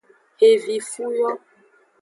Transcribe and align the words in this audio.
Xevifu 0.39 1.05
yo. 1.17 1.31